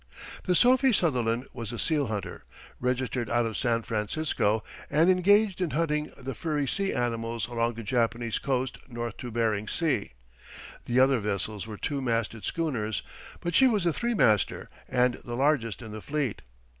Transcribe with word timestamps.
The 0.45 0.55
Sophie 0.55 0.93
Sutherland 0.93 1.45
was 1.53 1.71
a 1.71 1.77
seal 1.77 2.07
hunter, 2.07 2.43
registered 2.79 3.29
out 3.29 3.45
of 3.45 3.55
San 3.55 3.83
Francisco, 3.83 4.63
and 4.89 5.11
engaged 5.11 5.61
in 5.61 5.69
hunting 5.69 6.11
the 6.17 6.33
furry 6.33 6.65
sea 6.65 6.91
animals 6.91 7.47
along 7.47 7.75
the 7.75 7.83
Japanese 7.83 8.39
coast 8.39 8.79
north 8.89 9.17
to 9.17 9.29
Bering 9.29 9.67
Sea. 9.67 10.13
The 10.85 10.99
other 10.99 11.19
vessels 11.19 11.67
were 11.67 11.77
two 11.77 12.01
masted 12.01 12.43
schooners, 12.45 13.03
but 13.41 13.53
she 13.53 13.67
was 13.67 13.85
a 13.85 13.93
three 13.93 14.15
master 14.15 14.71
and 14.89 15.19
the 15.23 15.35
largest 15.37 15.83
in 15.83 15.91
the 15.91 16.01
fleet. 16.01 16.41